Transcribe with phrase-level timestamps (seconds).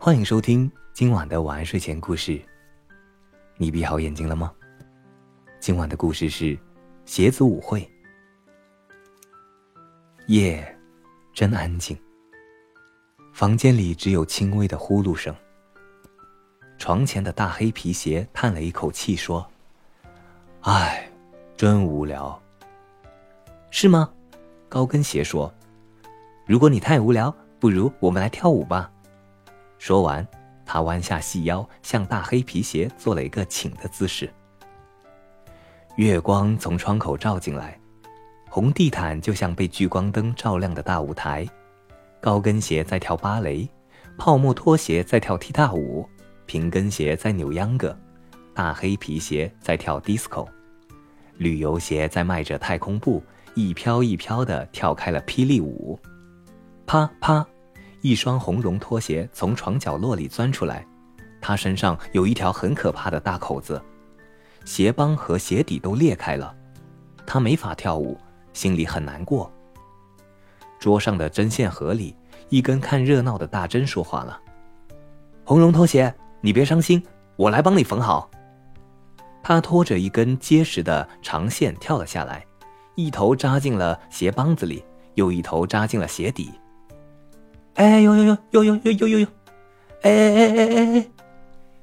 [0.00, 2.40] 欢迎收听今晚的晚安睡前故事。
[3.56, 4.52] 你闭好眼睛了吗？
[5.58, 6.56] 今晚的故事是
[7.04, 7.86] 鞋子舞会。
[10.28, 10.64] 夜
[11.34, 11.98] 真安静，
[13.32, 15.34] 房间里只有轻微的呼噜声。
[16.78, 19.44] 床前的大黑皮鞋叹了一口气说
[20.62, 21.10] ：“唉，
[21.56, 22.40] 真无聊。”
[23.72, 24.08] 是吗？
[24.68, 25.52] 高跟鞋说
[26.46, 28.88] ：“如果你太无聊，不如我们来跳舞吧。”
[29.78, 30.26] 说完，
[30.66, 34.28] 他弯下细腰，向大黑皮鞋做了一个请的姿势。
[35.96, 37.78] 月光从窗口照进来，
[38.48, 41.46] 红地毯就像被聚光灯照亮的大舞台。
[42.20, 43.68] 高跟鞋在跳芭蕾，
[44.16, 46.08] 泡沫拖鞋在跳踢踏舞。
[46.46, 47.94] 平跟鞋在扭秧歌，
[48.54, 50.48] 大黑皮鞋在跳 disco，
[51.36, 53.22] 旅游鞋在迈着太空步，
[53.54, 55.98] 一飘一飘的跳开了霹雳舞。
[56.86, 57.46] 啪啪，
[58.00, 60.86] 一双红绒拖鞋从床角落里钻出来，
[61.40, 63.80] 他身上有一条很可怕的大口子，
[64.64, 66.54] 鞋帮和鞋底都裂开了，
[67.26, 68.18] 他没法跳舞，
[68.52, 69.52] 心里很难过。
[70.78, 72.14] 桌上的针线盒里，
[72.48, 74.40] 一根看热闹的大针说话了
[75.44, 77.02] ：“红绒拖鞋。”你别伤心，
[77.34, 78.30] 我来帮你缝好。
[79.42, 82.46] 他拖着一根结实的长线跳了下来，
[82.94, 86.52] 一头扎进了鞋帮子里，又一头扎进了鞋底。
[87.78, 89.26] 哎呦呦呦呦呦呦呦呦呦！
[90.02, 91.10] 哎哎哎哎哎哎！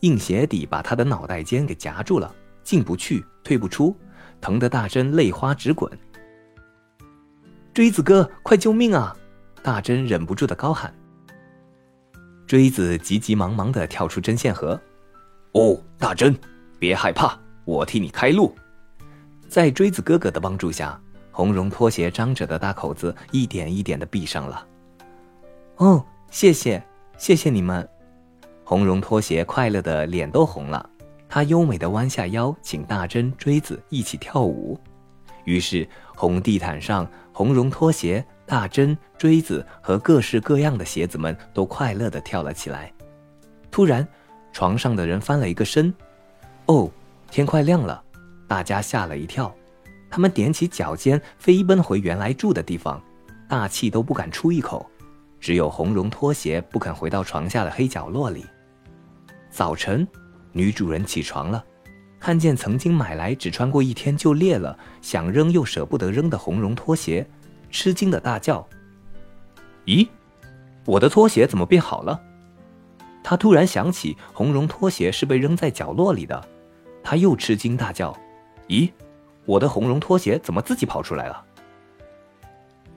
[0.00, 2.30] 硬鞋底把他的脑袋尖给夹住了，
[2.62, 3.96] 进不去，退不出，
[4.38, 5.90] 疼得大针泪花直滚。
[7.72, 9.16] 锥子哥，快救命啊！
[9.62, 10.92] 大针忍不住的高喊。
[12.46, 14.78] 锥子急急忙忙的跳出针线盒，
[15.52, 16.38] 哦，大针，
[16.78, 18.54] 别害怕，我替你开路。
[19.48, 24.66] 在锥子哥哥的帮助下，红绒拖鞋张着的大口子一点一点的闭上了。
[25.78, 26.82] 哦，谢谢，
[27.16, 27.88] 谢谢你们。
[28.64, 30.88] 红绒拖鞋快乐的脸都红了，
[31.28, 34.78] 他优美的弯下腰，请大针、锥子一起跳舞。
[35.44, 38.24] 于是红地毯上，红绒拖鞋。
[38.44, 42.90] 大针、锥子和各式各样的鞋子们都快乐地跳了起来。
[43.70, 44.08] 突然，
[44.54, 45.94] 床上的人翻了一个身。
[46.64, 46.90] 哦，
[47.30, 48.02] 天快亮了！
[48.48, 49.54] 大家吓了一跳，
[50.08, 53.02] 他们踮起脚尖飞奔回原来住的地方，
[53.46, 54.90] 大气都不敢出一口。
[55.40, 58.44] 只有红绒拖鞋不肯回到床下的黑角落里。
[59.50, 60.06] 早晨，
[60.52, 61.64] 女主人起床了，
[62.20, 67.26] 看见曾经买来只穿过一天就裂了，想扔又舍不得扔的红绒拖鞋。
[67.70, 68.66] 吃惊的大叫
[69.84, 70.08] ：“咦，
[70.86, 72.20] 我的拖鞋怎么变好了？”
[73.22, 76.42] 他突然想起红绒拖鞋是被扔在角落里的，
[77.02, 78.16] 他又吃惊大叫
[78.68, 78.90] ：“咦，
[79.44, 81.44] 我的红绒拖鞋怎么自己跑出来了？”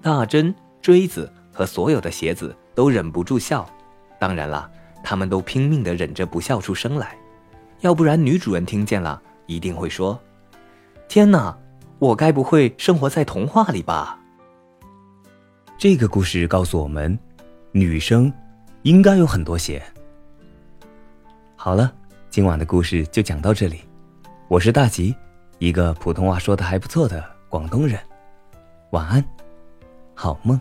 [0.00, 3.64] 大针、锥子和所有的鞋子都忍不住笑，
[4.18, 4.68] 当然了，
[5.04, 7.16] 他们都拼命的忍着不笑出声来，
[7.80, 10.20] 要不然女主人听见了一定会说
[11.08, 11.56] ：“天哪，
[12.00, 14.18] 我该不会生活在童话里吧？”
[15.78, 17.16] 这个故事告诉我们，
[17.72, 18.32] 女生
[18.82, 19.82] 应该有很多鞋。
[21.54, 21.92] 好了，
[22.30, 23.80] 今晚的故事就讲到这里。
[24.48, 25.14] 我是大吉，
[25.58, 27.98] 一个普通话说的还不错的广东人。
[28.90, 29.24] 晚安，
[30.14, 30.60] 好梦。